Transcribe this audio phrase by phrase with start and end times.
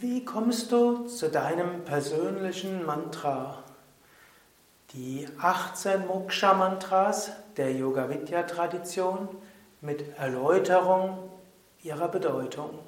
[0.00, 3.64] Wie kommst du zu deinem persönlichen Mantra?
[4.92, 9.28] Die 18 Moksha-Mantras der Yoga-Vidya-Tradition
[9.80, 11.18] mit Erläuterung
[11.82, 12.78] ihrer Bedeutung.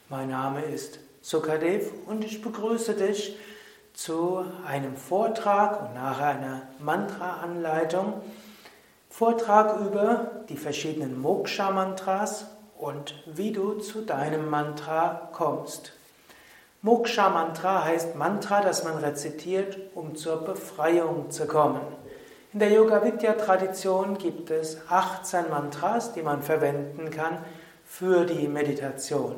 [0.09, 3.37] Mein Name ist Sukadev und ich begrüße dich
[3.93, 8.13] zu einem Vortrag und nachher einer Mantra-Anleitung.
[9.09, 12.45] Vortrag über die verschiedenen Moksha-Mantras
[12.77, 15.93] und wie du zu deinem Mantra kommst.
[16.81, 21.81] Moksha-Mantra heißt Mantra, das man rezitiert, um zur Befreiung zu kommen.
[22.51, 27.37] In der Yoga-Vidya-Tradition gibt es 18 Mantras, die man verwenden kann
[27.85, 29.35] für die Meditation.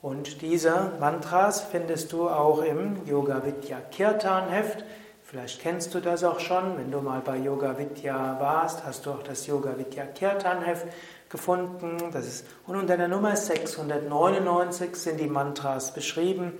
[0.00, 4.84] Und diese Mantras findest du auch im Yoga Vidya Kirtan Heft.
[5.24, 9.10] Vielleicht kennst du das auch schon, wenn du mal bei Yoga Vidya warst, hast du
[9.10, 10.86] auch das Yoga Vidya Kirtan Heft
[11.28, 11.96] gefunden.
[12.12, 16.52] Das ist, und unter der Nummer 699 sind die Mantras beschrieben.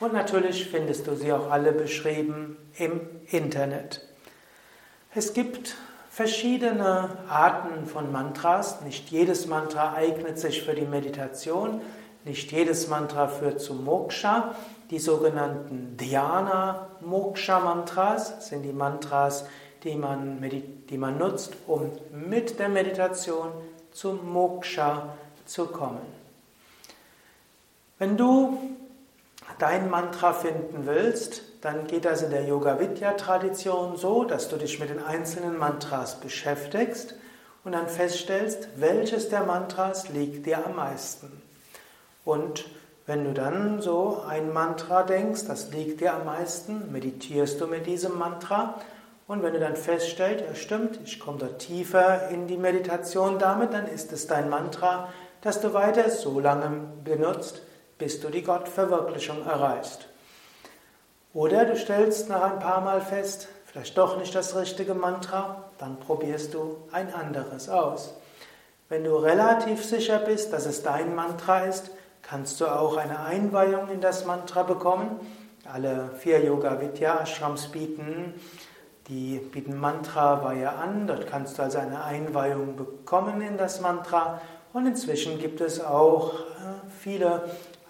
[0.00, 4.11] Und natürlich findest du sie auch alle beschrieben im Internet.
[5.14, 5.76] Es gibt
[6.10, 8.80] verschiedene Arten von Mantras.
[8.80, 11.82] Nicht jedes Mantra eignet sich für die Meditation.
[12.24, 14.54] Nicht jedes Mantra führt zu Moksha.
[14.88, 19.44] Die sogenannten Dhyana Moksha Mantras sind die Mantras,
[19.84, 20.40] die man,
[20.88, 23.48] die man nutzt, um mit der Meditation
[23.90, 25.12] zum Moksha
[25.44, 26.06] zu kommen.
[27.98, 28.58] Wenn du
[29.58, 34.90] dein Mantra finden willst, dann geht das in der Yoga-Vidya-Tradition so, dass du dich mit
[34.90, 37.14] den einzelnen Mantras beschäftigst
[37.64, 41.40] und dann feststellst, welches der Mantras liegt dir am meisten.
[42.24, 42.64] Und
[43.06, 47.86] wenn du dann so ein Mantra denkst, das liegt dir am meisten, meditierst du mit
[47.86, 48.80] diesem Mantra
[49.28, 53.72] und wenn du dann feststellst, ja stimmt, ich komme dort tiefer in die Meditation damit,
[53.72, 55.08] dann ist es dein Mantra,
[55.42, 57.62] das du weiter so lange benutzt,
[57.98, 60.08] bis du die Gottverwirklichung erreichst.
[61.34, 65.98] Oder du stellst nach ein paar Mal fest, vielleicht doch nicht das richtige Mantra, dann
[65.98, 68.14] probierst du ein anderes aus.
[68.88, 71.90] Wenn du relativ sicher bist, dass es dein Mantra ist,
[72.20, 75.20] kannst du auch eine Einweihung in das Mantra bekommen.
[75.64, 78.34] Alle vier Yoga Vidya Ashrams bieten
[79.08, 81.06] die bieten Mantra-Weihe an.
[81.06, 84.40] Dort kannst du also eine Einweihung bekommen in das Mantra.
[84.72, 87.42] Und inzwischen gibt es auch äh, viele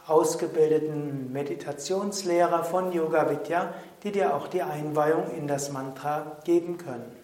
[0.06, 7.16] ausgebildeten Meditationslehrer von Yoga Vidya, die dir auch die Einweihung in das Mantra geben können.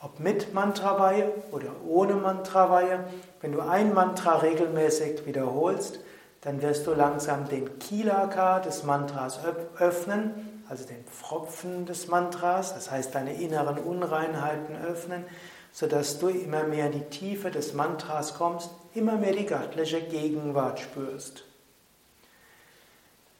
[0.00, 3.04] Ob mit Mantraweihe oder ohne Mantraweihe,
[3.40, 6.00] wenn du ein Mantra regelmäßig wiederholst,
[6.40, 9.38] dann wirst du langsam den Kilaka des Mantras
[9.78, 15.24] öffnen, also den Pfropfen des Mantras, das heißt deine inneren Unreinheiten öffnen,
[15.70, 20.80] sodass du immer mehr in die Tiefe des Mantras kommst, immer mehr die göttliche Gegenwart
[20.80, 21.44] spürst.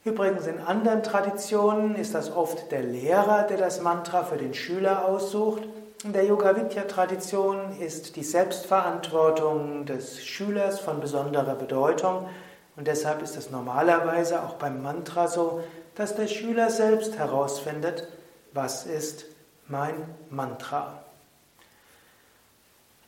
[0.05, 5.05] Übrigens in anderen Traditionen ist das oft der Lehrer, der das Mantra für den Schüler
[5.05, 5.63] aussucht.
[6.03, 12.27] In der Yoga-Vidya-Tradition ist die Selbstverantwortung des Schülers von besonderer Bedeutung
[12.75, 15.63] und deshalb ist es normalerweise auch beim Mantra so,
[15.95, 18.09] dass der Schüler selbst herausfindet,
[18.51, 19.25] was ist
[19.69, 19.93] mein
[20.29, 21.03] Mantra.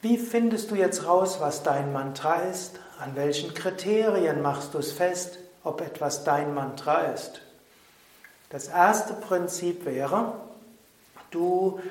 [0.01, 2.79] Wie findest du jetzt raus, was dein Mantra ist?
[2.99, 5.39] An welchen Kriterien machst du es fest?
[5.65, 7.41] Ob etwas dein Mantra ist.
[8.49, 10.33] Das erste Prinzip wäre,
[11.31, 11.81] du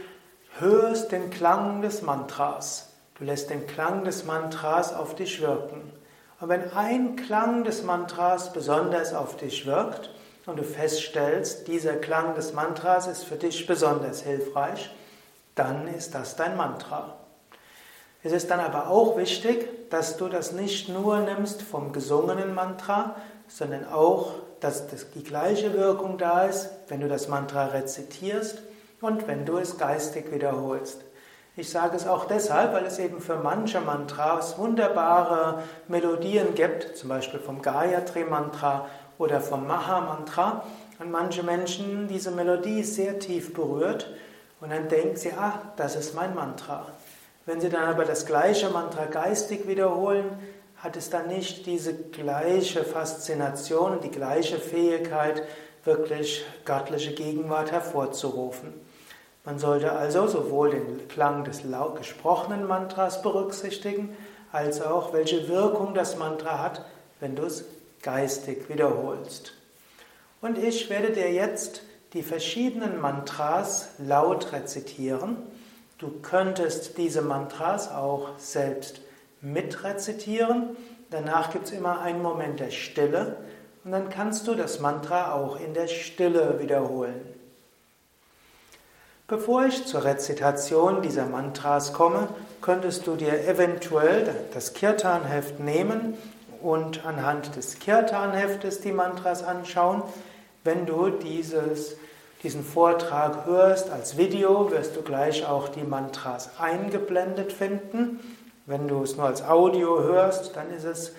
[0.58, 2.88] hörst den Klang des Mantras.
[3.18, 5.92] Du lässt den Klang des Mantras auf dich wirken.
[6.40, 10.10] Und wenn ein Klang des Mantras besonders auf dich wirkt
[10.46, 14.90] und du feststellst, dieser Klang des Mantras ist für dich besonders hilfreich,
[15.54, 17.16] dann ist das dein Mantra.
[18.22, 23.16] Es ist dann aber auch wichtig, dass du das nicht nur nimmst vom gesungenen Mantra,
[23.48, 28.62] sondern auch, dass die gleiche Wirkung da ist, wenn du das Mantra rezitierst
[29.00, 31.02] und wenn du es geistig wiederholst.
[31.56, 37.10] Ich sage es auch deshalb, weil es eben für manche Mantras wunderbare Melodien gibt, zum
[37.10, 38.86] Beispiel vom Gayatri Mantra
[39.18, 40.64] oder vom Maha Mantra,
[40.98, 44.08] und manche Menschen diese Melodie sehr tief berührt
[44.60, 46.86] und dann denken sie, ah, das ist mein Mantra.
[47.46, 50.24] Wenn sie dann aber das gleiche Mantra geistig wiederholen,
[50.84, 55.42] hat es dann nicht diese gleiche Faszination und die gleiche Fähigkeit,
[55.82, 58.74] wirklich göttliche Gegenwart hervorzurufen.
[59.46, 61.62] Man sollte also sowohl den Klang des
[61.96, 64.14] gesprochenen Mantras berücksichtigen,
[64.52, 66.84] als auch welche Wirkung das Mantra hat,
[67.18, 67.64] wenn du es
[68.02, 69.54] geistig wiederholst.
[70.42, 71.80] Und ich werde dir jetzt
[72.12, 75.38] die verschiedenen Mantras laut rezitieren.
[75.96, 79.00] Du könntest diese Mantras auch selbst
[79.44, 80.76] mitrezitieren.
[81.10, 83.36] Danach gibt es immer einen Moment der Stille
[83.84, 87.20] und dann kannst du das Mantra auch in der Stille wiederholen.
[89.26, 92.28] Bevor ich zur Rezitation dieser Mantras komme,
[92.60, 96.14] könntest du dir eventuell das Kirtan-Heft nehmen
[96.60, 100.02] und anhand des Kirtan-Heftes die Mantras anschauen.
[100.62, 101.96] Wenn du dieses,
[102.42, 108.20] diesen Vortrag hörst als Video, wirst du gleich auch die Mantras eingeblendet finden.
[108.66, 111.12] Wenn du es nur als Audio hörst, dann ist es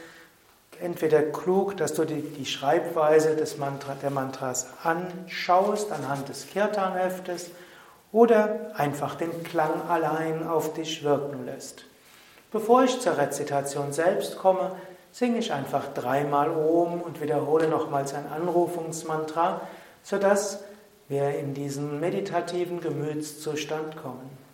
[0.82, 7.52] entweder klug, dass du die, die Schreibweise des Mantra, der Mantras anschaust anhand des Kirtan-Heftes
[8.12, 11.86] oder einfach den Klang allein auf dich wirken lässt.
[12.52, 14.72] Bevor ich zur Rezitation selbst komme,
[15.12, 19.62] singe ich einfach dreimal Om und wiederhole nochmals ein Anrufungsmantra,
[20.04, 20.64] sodass
[21.08, 24.45] wir in diesen meditativen Gemütszustand kommen.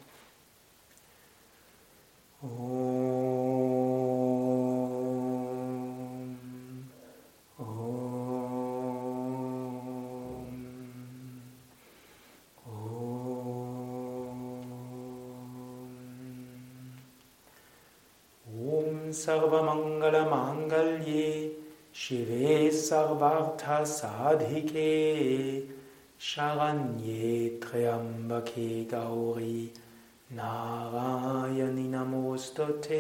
[19.13, 21.55] सर्वमङ्गलमाङ्गल्ये
[21.95, 24.89] शिवे सर्वार्थसाधिके
[26.29, 29.59] शरण्ये त्र्यम्बके Gauri
[30.33, 32.95] Narayani Namostote,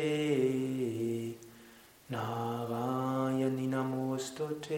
[2.09, 4.77] Narayani Namostote.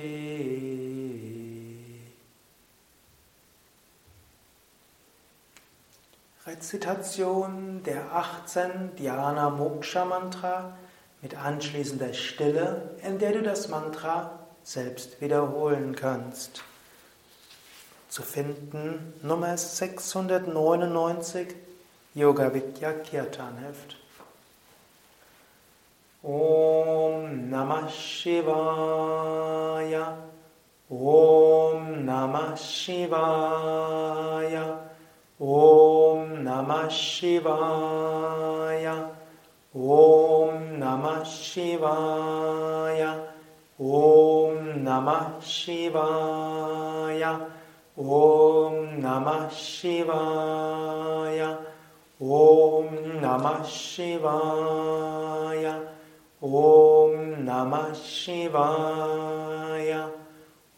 [6.45, 10.77] Rezitation der 18 Dhyana Moksha Mantra
[11.23, 16.63] mit anschließender Stille, in der du das Mantra selbst wiederholen kannst.
[18.09, 21.55] Zu finden Nummer 699
[22.15, 23.95] Yoga Vidya Kirtan Heft.
[26.23, 28.45] Om Namah Shivaya
[30.91, 33.17] Om Namah Shivaya
[35.41, 37.75] Om Namah Shivaya
[39.73, 43.11] Om Namah Shivaya
[43.79, 47.33] Om Namah Shivaya
[47.97, 50.13] Om Namah Shivaya
[52.23, 54.15] Om Namah Shivaya.
[56.41, 59.11] Om Namah Shivaya.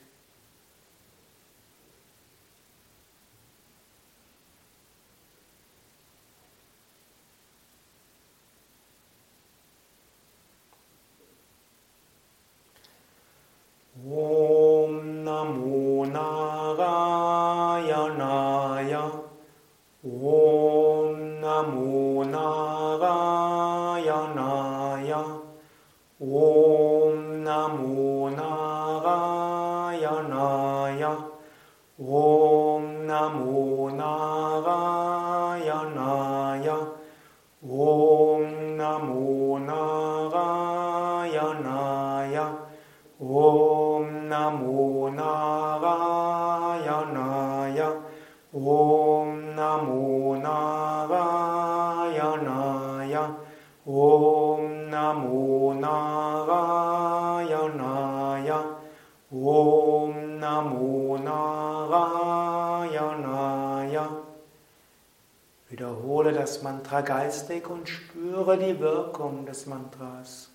[67.06, 70.55] Geistig und spüre die Wirkung des Mantras.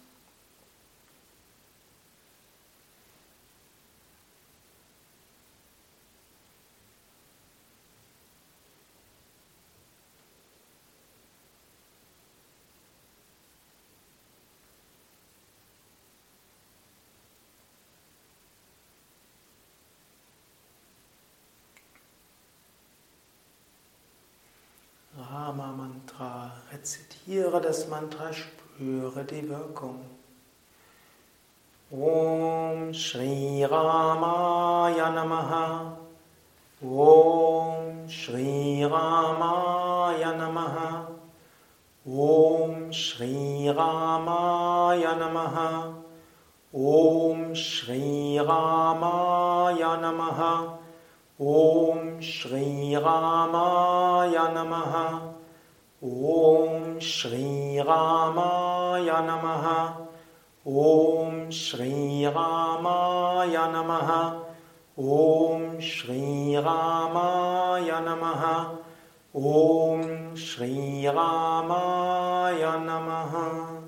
[26.81, 30.01] Rezitiere das Mantra, spüre die Wirkung.
[31.91, 35.99] Om Shri Ramaya Namaha.
[36.83, 41.07] Om Shri Ramaya Namaha.
[42.07, 45.93] Om Shri Ramaya Namaha.
[46.73, 50.79] Om Shri Ramaya Namaha.
[51.39, 55.40] Om Shri Ramaya Namaha
[56.03, 60.09] Om Shri Ramaya Namaha
[60.65, 64.43] Om Shri Ramaya Namaha
[64.97, 68.79] Om Shri Ramaya Namaha
[69.35, 73.83] Om Shri Ramaya Namaha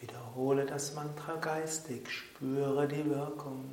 [0.00, 3.64] Wiederhole das Mantra geistig, spüre die Wirkung.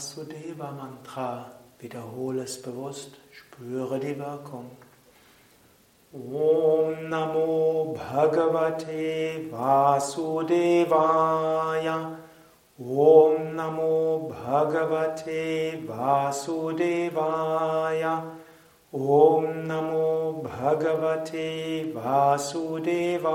[0.00, 1.50] Vasudeva Mantra.
[1.78, 4.70] Wiederhole es bewusst, spüre die Wirkung.
[6.14, 10.16] Om Namo Bhagavate Vasudevaya.
[12.78, 17.02] Om Namo Bhagavate Vasudevaya.
[18.92, 23.34] Om Namo Bhagavate Vasudevaya.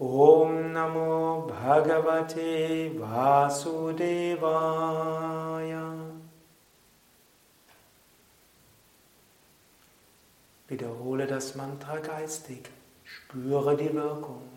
[0.00, 4.28] Om Namo Bhagavate Vasudevaya.
[10.68, 12.70] Wiederhole das Mantra geistig,
[13.02, 14.47] spüre die Wirkung.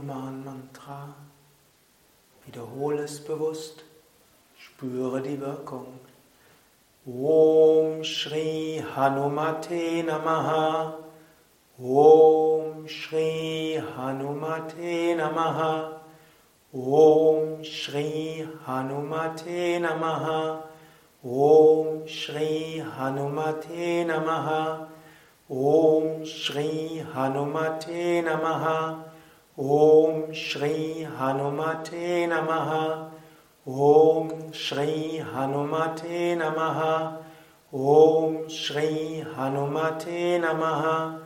[0.00, 1.14] Hanuman Mantra.
[2.46, 3.84] Wiederhole es bewusst.
[4.56, 6.00] Spüre die Wirkung.
[7.06, 10.94] Om Shri Hanumate Namaha.
[11.78, 16.00] Om Shri Hanumate Namaha.
[16.72, 20.62] Om Shri Hanumate Namaha.
[21.22, 24.86] Om Shri Hanumate Namaha.
[25.50, 29.09] Om Shri Hanumate Namaha.
[29.58, 33.10] Om Shri Hanumate Namaha.
[33.66, 37.18] Om Shri Hanumate Namaha.
[37.72, 41.20] Om Shri Hanumate Namaha.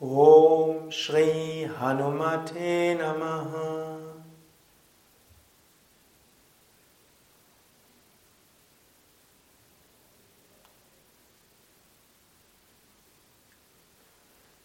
[0.00, 3.98] Om Shri Hanumate Namaha.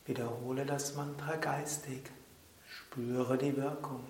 [0.06, 2.23] Wiederhole das Mantra geistig.
[2.94, 4.04] Spüre die Wirkung.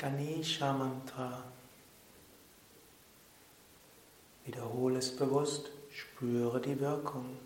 [0.00, 1.44] Ganesha Mantra.
[4.46, 7.36] Wiederhole es bewusst, spüre die Wirkung.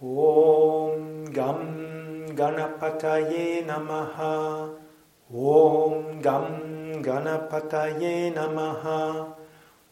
[0.00, 4.68] Om Gam Ganapataye Namaha.
[5.28, 9.36] Om Gam Ganapataye Namaha.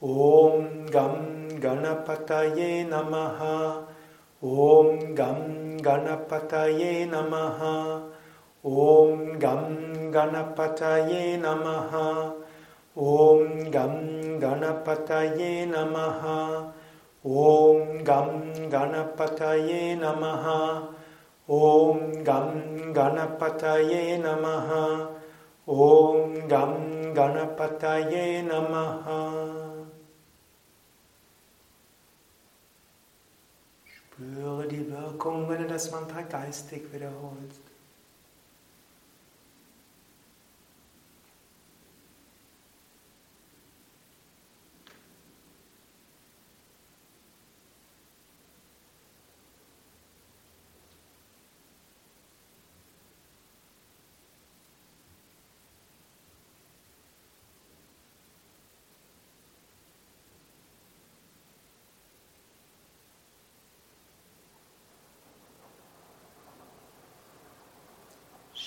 [0.01, 3.89] Om Gam Ganapataye Namaha.
[4.41, 8.16] Om Gam Ganapataye Namaha.
[8.67, 12.35] Om Gam Ganapataye Namaha.
[12.97, 16.73] Om Gam Ganapataye Namaha.
[17.23, 20.83] Om Gam Ganapataye Namaha.
[21.47, 25.15] Om Gam Ganapataye Namaha.
[25.69, 29.23] Om Gam Ganapataye Namaha.
[33.85, 37.66] Spüre die Wirkung, wenn du das Mantra geistig wiederholst.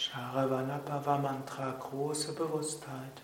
[0.10, 3.22] Sharavanabhava Mantra, große Bewusstheit.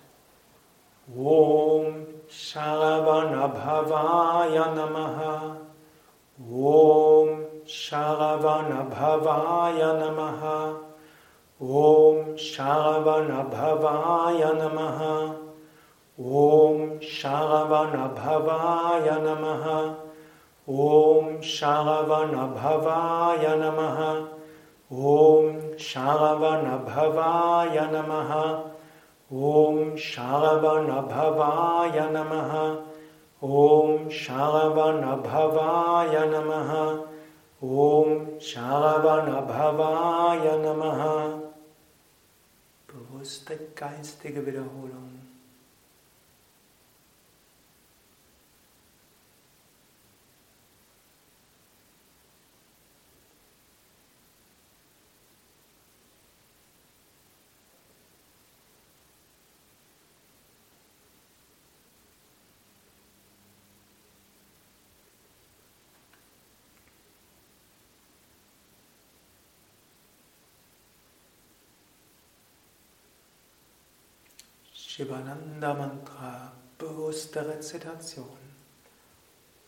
[1.10, 5.58] Om Sharavanabhavaya Namaha.
[6.40, 10.78] Om Sharavanabhavaya Namaha.
[11.60, 15.36] Om Sharavanabhavaya Namaha.
[16.20, 19.96] Om Sharavanabhavaya Namaha.
[20.68, 24.35] Om Sharavanabhavaya Namaha.
[24.96, 28.64] ॐ श्रावणभवाय नमः।
[29.46, 32.84] ॐ श्रावणभवाय नमः।
[33.44, 37.04] ॐ श्रावणभवाय नमः।
[37.70, 41.40] ॐ श्रावणभवाय नमः।
[42.96, 43.76] Bewusste.
[74.96, 78.40] Shivananda Mantra, bewusste Rezitation.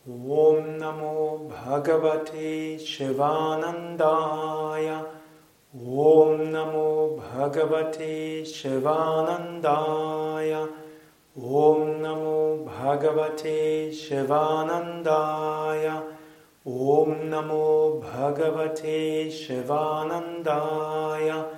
[0.08, 5.04] Om Namo Bhagavate Shivanandaya.
[5.74, 10.66] Om Namo Bhagavate Shivanandaya.
[11.36, 16.02] Om Namo Bhagavate Shivanandaya.
[16.64, 21.57] Om Namo Bhagavate Shivanandaya.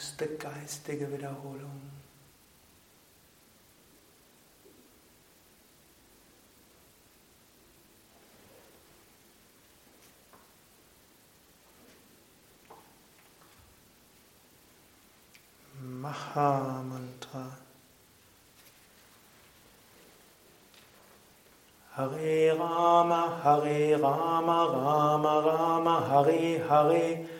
[0.00, 1.78] Bewusste geistige Wiederholung.
[15.82, 17.58] Maha-Mantra.
[21.94, 27.39] Hare Rama, Hare Rama, Rama Rama, Hare Hare,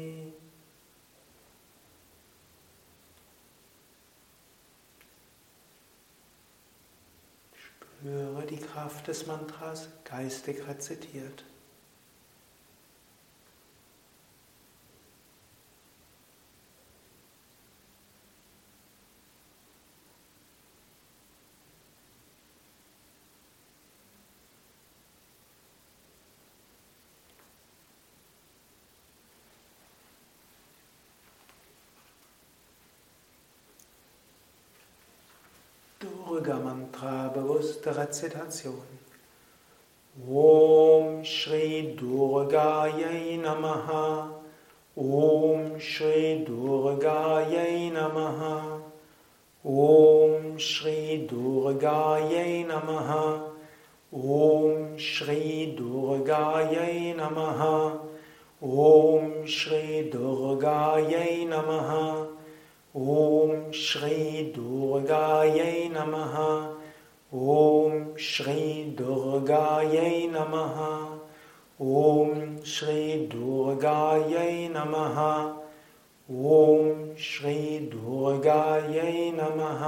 [8.01, 11.43] Spüre die Kraft des Mantras geistig rezitiert.
[36.41, 38.81] Durga-Mantra bewusste Rezitation.
[40.27, 44.29] Om Shri Durgayai Namaha.
[44.97, 48.81] Om Shri Durgayai Namaha.
[49.63, 53.51] Om Shri Durgayai Namaha.
[54.11, 57.99] Om Shri Durgayai Namaha.
[58.63, 62.40] Om Shri Durgayai Namaha.
[62.99, 66.33] ॐ श्री दोगायै नमः
[67.33, 68.63] ॐ श्री
[68.97, 70.81] दोगायै नमः
[71.99, 72.33] ॐ
[72.73, 75.21] श्री दोगायै नमः
[76.57, 79.87] ॐ श्रगायै नमः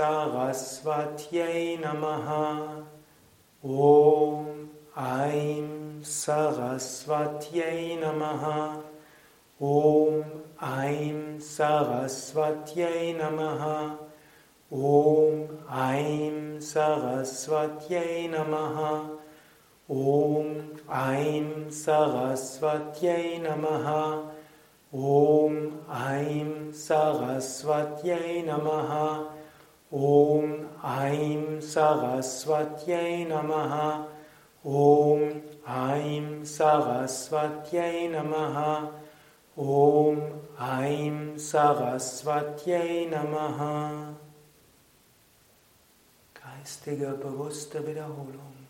[0.00, 2.86] Saraswatyai Namaha.
[3.62, 8.82] Om Aim Saraswatyai Namaha.
[9.60, 10.24] Om
[10.62, 13.98] Aim Saraswatyai Namaha.
[14.72, 19.18] Om Aim Saraswatyai Namaha.
[19.90, 24.30] Om Aim Saraswatyai Namaha.
[24.94, 29.39] Om Aim Saraswatyai Namaha
[29.92, 30.50] ॐ
[30.86, 33.74] ऐं सरस्वत्यै नमः
[34.82, 35.24] ॐ
[35.78, 38.60] ऐं सरस्वत्यै नमः
[39.58, 40.22] ॐ
[40.70, 43.62] ऐं सरस्वत्यै नमः
[46.60, 48.69] geistige bewusste Wiederholung.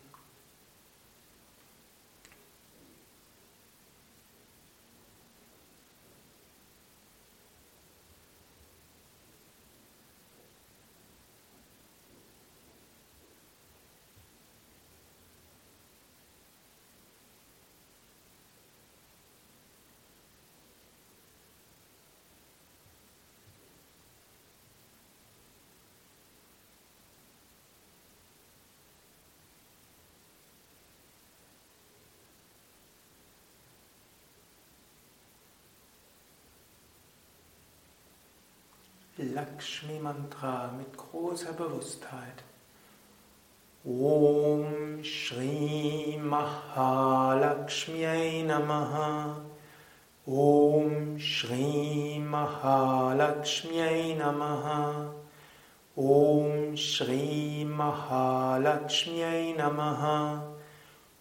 [39.21, 42.43] Lakshmi Mantra mit großer Bewusstheit.
[43.85, 49.35] Om Shri Mahalakshmi Namaha.
[50.25, 55.11] Om Shri Mahalakshmi Namaha.
[55.95, 60.41] Om Shri Mahalakshmi Namaha.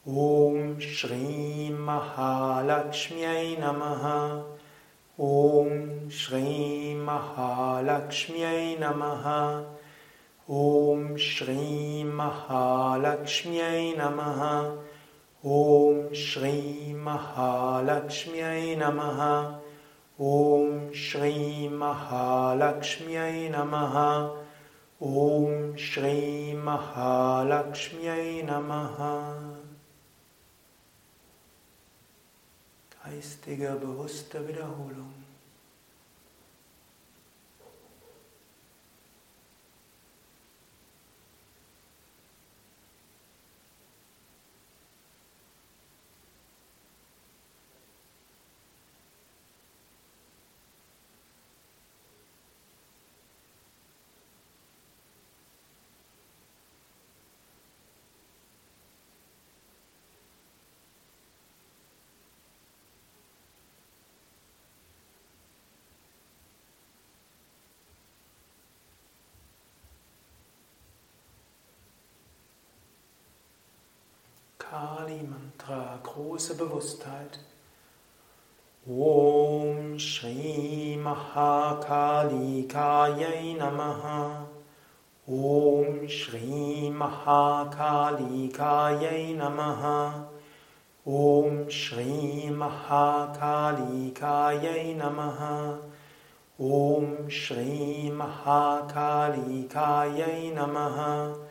[0.06, 4.60] Om Shri Mahalakshmi Namaha
[5.24, 5.72] ॐ
[6.18, 6.76] श्रीमहालक्ष्म्यै
[8.80, 9.26] नमः
[10.59, 12.22] ॐ श्रीमहालक्ष्म्यै
[13.98, 14.40] नमः
[15.56, 17.18] ॐ श्रीमहालक्ष्म्यै
[18.85, 19.20] नमः
[20.30, 20.72] ॐ
[21.04, 22.09] श्रीमहालक्ष्म्यै
[23.59, 24.00] नमः
[25.02, 26.66] ॐ श्रीमहालक्ष्म्यै
[28.50, 28.98] नमः
[33.11, 35.19] geistiger, bewusster Wiederholung.
[74.70, 77.40] Kali Mantra, große Bewusstheit.
[78.87, 84.46] Om Shri Mahakali Kayai Namaha.
[85.26, 90.28] Om Shri Mahakali Kayai Namaha.
[91.04, 95.80] Om Shri Mahakali Kayai Namaha.
[96.61, 101.49] Om Shri Mahakali Kayai Namaha.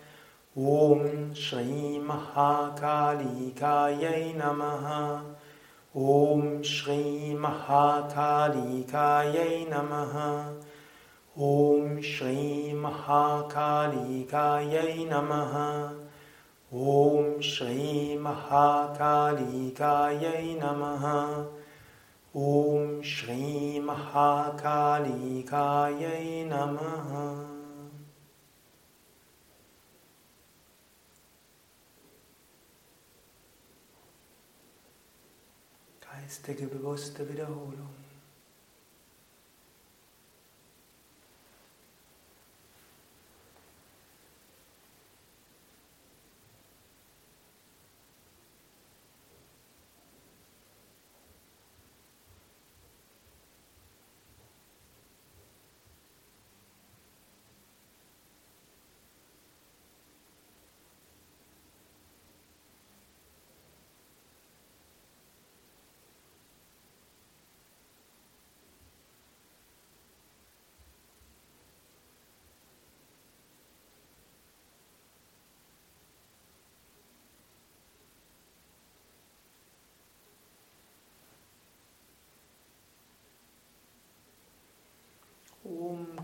[0.58, 5.22] ॐ श्री महाकालीकायै नमः।
[5.96, 10.54] ॐ श्रीं महाकालीकाय नमः।
[11.42, 15.94] ॐ श्रीं महाकालीकायै नमः।
[16.74, 21.46] ॐ श्रीं महाकालीकायै नमः।
[22.36, 27.49] ॐ श्रीं महाकालीकायै नमः।
[36.30, 37.89] Mahakalikaye Namaha Geistige bewusste Wiederholung.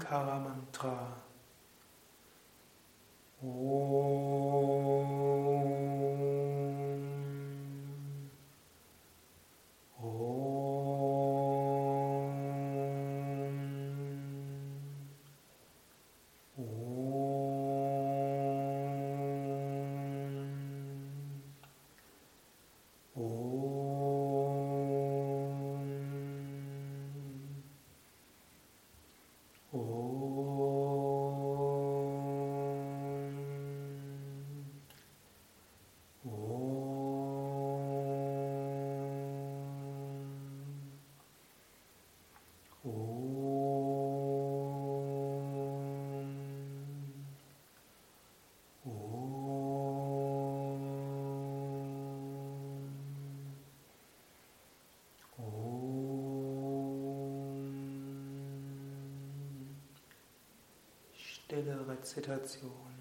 [0.05, 1.07] Omkara Mantra.
[3.41, 3.94] stille
[62.05, 62.94] Rezitation.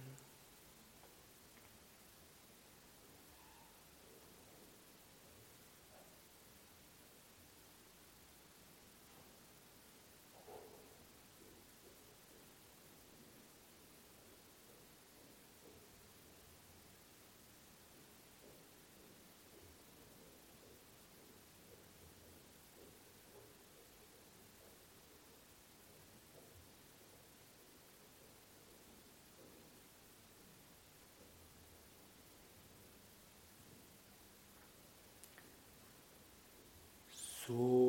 [37.46, 37.83] So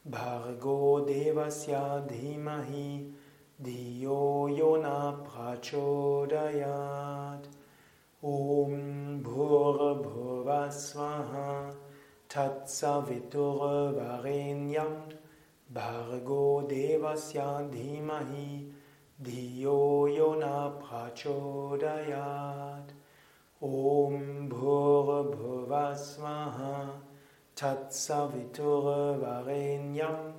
[0.10, 3.14] Bhargo Devasya Dhimahi
[3.64, 7.48] Diyo Yona Prachodayat
[8.22, 11.74] Om Bhurabhuvasvaha
[12.28, 14.94] Tatsaviturvarenyam
[15.74, 18.74] Bhargo Devasya Dhimahi
[19.22, 22.88] Diyo Yona Prachodayat
[23.62, 27.02] Om Bhurabhuvasvaha
[27.54, 30.34] Tatsaviturvarenyam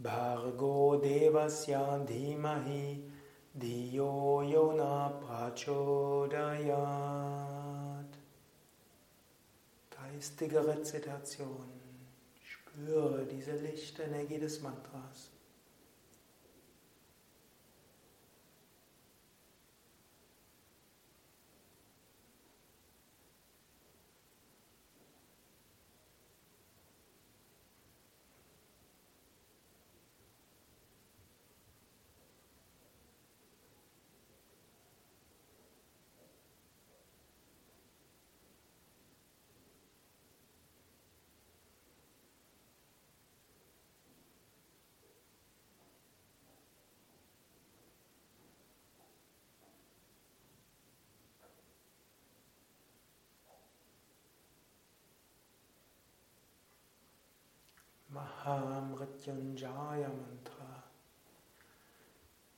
[0.00, 3.02] Bhargo Devasya Dhimahi
[3.58, 6.78] Diyo Yona Prachodayat
[9.90, 11.66] Geistige Rezitation.
[12.44, 15.31] Spüre diese Lichtenergie des Mantras.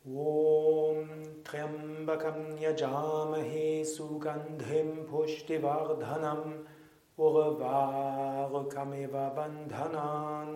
[0.07, 1.09] ॐ
[1.47, 6.53] त्र्यम्बकं यजामहे सुगन्धिं पुष्टिवर्धनम्
[7.27, 10.55] उर्वारुकमिव बन्धनान्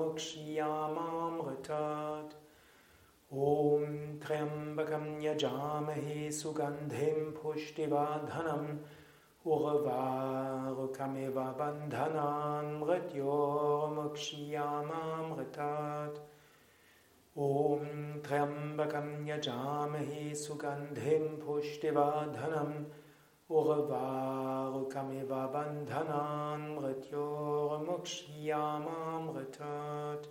[0.00, 1.36] मुक्ष्या मां
[3.32, 3.86] ॐ
[4.24, 8.68] त्र्यम्बकं यजामहे सुगन्धिं पुष्टिवर्धनम्
[9.52, 13.32] उह वागुकमिव बन्धनान् मृत्यो
[13.94, 16.20] मुक्षियामां गतात्
[17.46, 17.90] ॐ
[18.26, 22.72] थ्यं बकम्यजामहि सुगन्धिं पुष्टिबनम्
[23.58, 27.26] उह वागुकमिव बन्धनान् मृत्यो
[27.88, 30.26] मुक्षियामां गतात्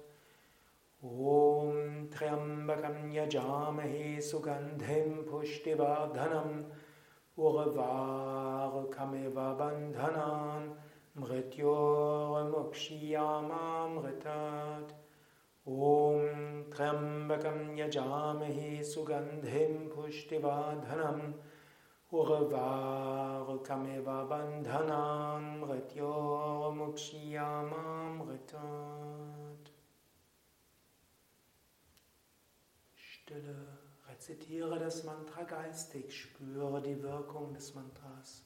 [1.36, 6.58] ॐ थ्यं बकम्यजामहे सुगन्धिं पुष्टिबाधनम्
[7.36, 10.78] Urvarkameva bandhanan
[11.16, 14.94] mrityor mukshiyamamritat
[15.66, 21.34] Om Trambakam yajamahi sugandhim pushtivadhanam.
[22.12, 29.64] Urvarkameva bandhanan mrityor mukshiyamamritat
[32.96, 33.83] Stille
[34.24, 38.46] Rezitiere das Mantra geistig, spüre die Wirkung des Mantras.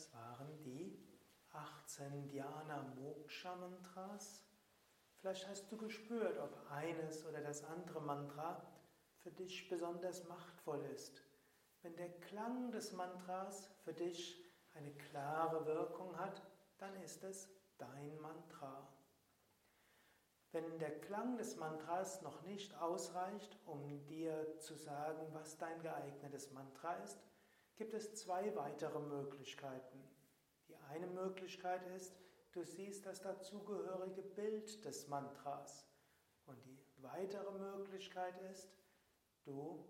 [0.00, 0.98] Das waren die
[1.52, 4.42] 18 Dhyana Moksha Mantras.
[5.16, 8.62] Vielleicht hast du gespürt, ob eines oder das andere Mantra
[9.18, 11.22] für dich besonders machtvoll ist.
[11.82, 14.42] Wenn der Klang des Mantras für dich
[14.72, 16.40] eine klare Wirkung hat,
[16.78, 18.88] dann ist es dein Mantra.
[20.52, 26.52] Wenn der Klang des Mantras noch nicht ausreicht, um dir zu sagen, was dein geeignetes
[26.52, 27.20] Mantra ist,
[27.80, 29.98] gibt es zwei weitere Möglichkeiten.
[30.68, 32.14] Die eine Möglichkeit ist,
[32.52, 35.86] Du siehst das dazugehörige Bild des Mantras.
[36.46, 38.68] Und die weitere Möglichkeit ist,
[39.44, 39.86] du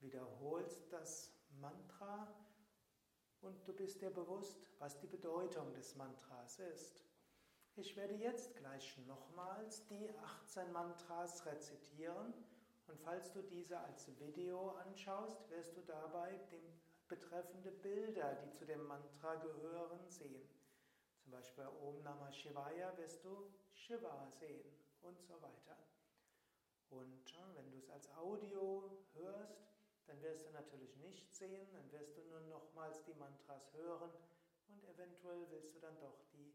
[0.00, 2.26] wiederholst das Mantra
[3.40, 7.04] und du bist dir bewusst, was die Bedeutung des Mantras ist.
[7.76, 12.34] Ich werde jetzt gleich nochmals die 18 Mantras rezitieren
[12.88, 16.36] und falls du diese als Video anschaust, wirst du dabei
[17.12, 20.48] betreffende Bilder, die zu dem Mantra gehören, sehen.
[21.20, 24.64] Zum Beispiel bei Om Namah Shivaya wirst du Shiva sehen
[25.02, 25.76] und so weiter.
[26.88, 29.60] Und wenn du es als Audio hörst,
[30.06, 34.10] dann wirst du natürlich nicht sehen, dann wirst du nur nochmals die Mantras hören
[34.68, 36.54] und eventuell willst du dann doch die,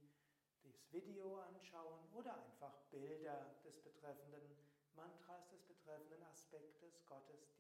[0.64, 4.58] das Video anschauen oder einfach Bilder des betreffenden
[4.96, 7.57] Mantras, des betreffenden Aspektes Gottes.